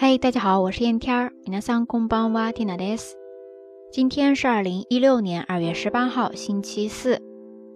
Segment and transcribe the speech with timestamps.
[0.00, 1.32] 嗨，大家好，我是燕天儿。
[1.44, 3.14] 皆さんこんばんは、ティナです。
[3.92, 7.20] 今天是二零一六年二月十八号，星期四。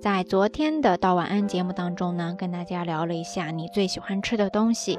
[0.01, 4.99] 在昨天的到晚安节目当中呢，跟大家聊了一下你最喜欢吃的东西，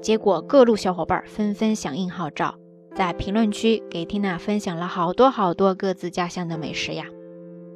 [0.00, 2.54] 结果各路小伙伴纷纷响应号召，
[2.94, 7.06] 在评论区给缇娜分享了好多好多各自家乡的美食呀。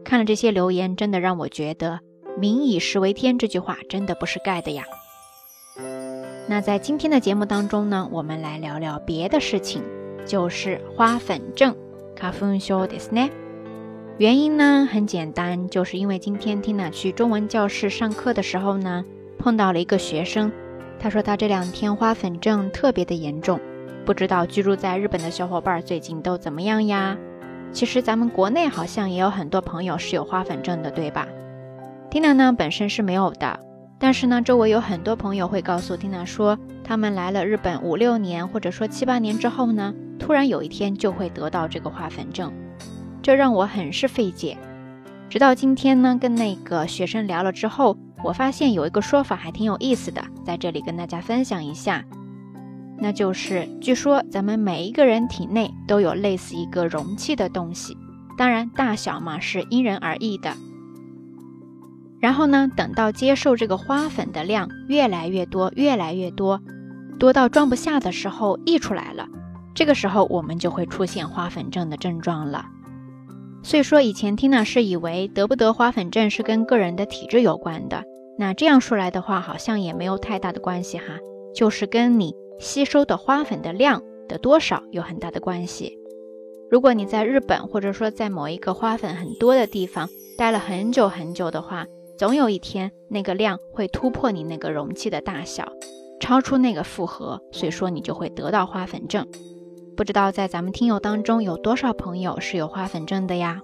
[0.05, 2.01] 看了这些留言，真的让我觉得“
[2.39, 4.85] 民以食为天”这句话真的不是盖的呀。
[6.49, 9.83] 那在今天的节目当中呢，我们来聊聊别的事情，
[10.27, 11.75] 就是花粉症。
[12.21, 13.31] 花粉症ですね。
[14.19, 19.05] 原因呢很简单，就是因为今天 Tina 去中文教室上课的时候呢，
[19.39, 20.53] 碰到了一个学生，
[21.01, 23.59] 他说他这两天花粉症特别的严重，
[24.05, 27.17] 不知道居住在日本的小伙伴最近都怎么样呀？
[27.73, 31.27] 其实咱们国内好像也有很多朋友是有花粉症的，对吧？
[32.11, 33.59] Tina 呢本身是没有的，
[34.00, 42.54] 但是呢周围有很多朋友会告诉 Tina 说，他们来了日本五六年或者说七八年之后呢，突然有一天就会得到这个花粉症，
[43.22, 44.58] 这让我很是费解。
[45.30, 52.06] 直到今天呢，跟那个学生聊了之后，我发现有一个说法还挺有意思的，在这里跟大家分享一下。
[53.00, 57.98] 那就是，据说咱们每一个人体内都有类似一个容器的东西，
[58.38, 60.54] 当然大小嘛是因人而异的。
[62.20, 66.62] 然后呢，等到接受这个花粉的量越来越多，越来越多，
[67.20, 69.28] 多到装不下的时候溢出来了，
[69.74, 72.66] 这个时候我们就会出现花粉症的症状了。
[73.64, 78.04] 所以说，以前 Tina 是以为得不得花粉症是跟个人的体质有关的，
[78.38, 81.06] 那这样说来的话，好像也没有太大的关系哈，
[81.56, 82.34] 就是跟你。
[82.60, 85.96] 吸收的花粉的量的多少有很大的关系。
[86.72, 91.86] 如果你在日本，或者说在某一个花粉很多的地方待了很久很久的话，
[92.18, 95.72] 总有一天那个量会突破你那个容器的大小，
[96.20, 99.28] 超出那个负荷，所以说你就会得到花粉症。
[99.96, 103.62] 不知道在咱们听友当中有多少朋友是有花粉症的呀？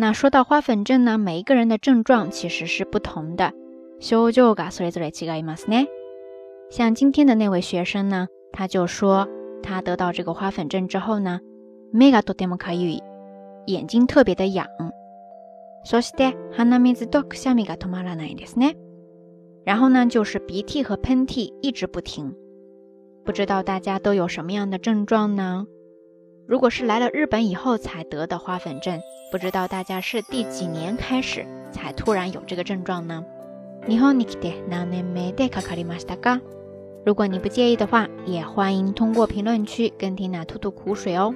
[0.00, 3.52] 那说到花粉症呢，每一个人的症状其实是不同的。
[6.70, 9.28] 像今天的那位学生呢，他就说
[9.62, 11.40] 他得到这个花粉症之后呢，
[11.92, 13.02] 目がとてもかゆい。
[13.66, 14.66] 眼睛特别的痒。
[15.84, 18.76] そして、鼻水とくしゃみが止まらないですね。
[19.64, 22.34] 然后呢，就是鼻涕和喷嚏一直不停。
[23.24, 25.66] 不知道大家都有什么样的症状呢？
[26.46, 28.98] 如果是来了日本以后才得的花粉症，
[29.30, 33.22] 不知道大家是第几年开始才突然有这个症状呢？
[33.86, 36.40] 日本に来て何年目でかかりましたか？
[37.04, 41.34] 如果你不介意的话，也欢迎通过评论区跟缇娜吐吐苦水哦。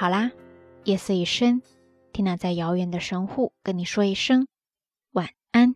[0.00, 0.30] 好啦，
[0.84, 1.60] 夜色已深，
[2.12, 4.46] 缇娜在遥远的神户跟你说一声
[5.10, 5.74] 晚安。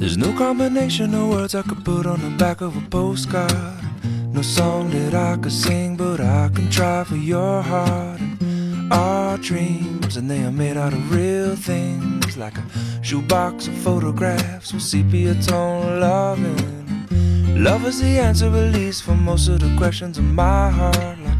[0.00, 3.52] There's no combination of words I could put on the back of a postcard.
[4.32, 8.18] No song that I could sing, but I can try for your heart.
[8.40, 12.64] And our dreams, and they are made out of real things, like a
[13.02, 16.78] shoebox of photographs with sepia tone loving.
[17.62, 21.18] Love is the answer, at least, for most of the questions in my heart.
[21.24, 21.38] Like,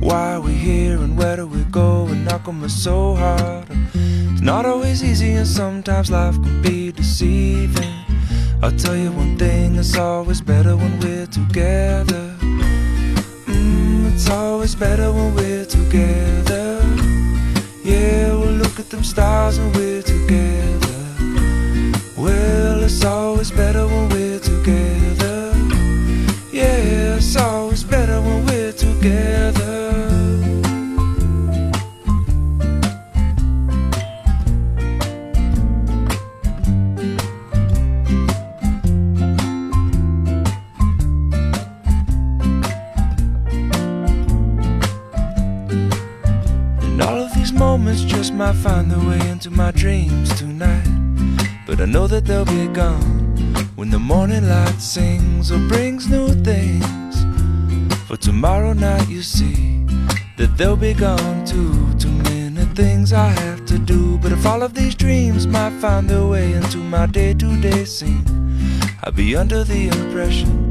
[0.00, 2.06] why are we here and where do we go?
[2.06, 3.66] And knock me so hard.
[3.94, 7.94] It's not always easy, and sometimes life can be deceiving.
[8.62, 12.34] I'll tell you one thing, it's always better when we're together.
[13.46, 16.82] Mm, it's always better when we're together.
[17.82, 20.02] Yeah, we'll look at them stars and we're
[47.56, 50.86] moments just might find their way into my dreams tonight.
[51.66, 53.36] But I know that they'll be gone
[53.76, 57.14] when the morning light sings or brings new things.
[58.06, 59.84] For tomorrow night, you see
[60.36, 61.92] that they'll be gone too.
[61.98, 64.18] Too many things I have to do.
[64.18, 67.84] But if all of these dreams might find their way into my day to day
[67.84, 68.24] scene,
[69.02, 70.65] I'd be under the impression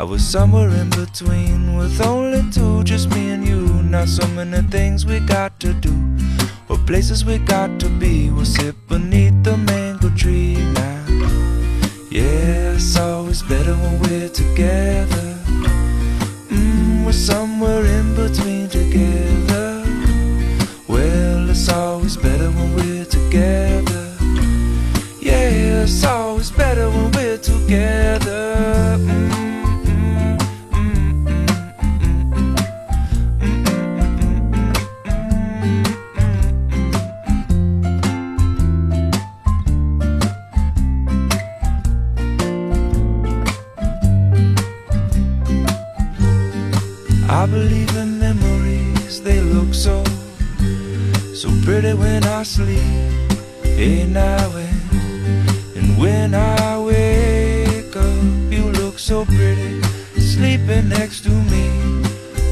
[0.00, 3.66] I was somewhere in between with only two, just me and you.
[3.82, 5.92] Not so many things we got to do
[6.70, 8.30] or places we got to be.
[8.30, 9.29] We'll sit beneath
[47.40, 50.04] I believe in memories, they look so,
[51.32, 52.82] so pretty when I sleep.
[55.74, 59.80] And when I wake up, you look so pretty,
[60.20, 61.64] sleeping next to me.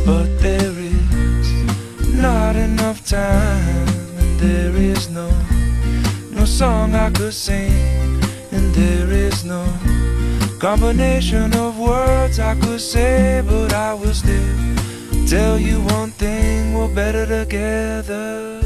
[0.06, 5.28] But there is not enough time, and there is no,
[6.30, 9.66] no song I could sing, and there is no
[10.58, 14.76] combination of words I could say, but I will still
[15.26, 18.60] tell you one thing we're better together.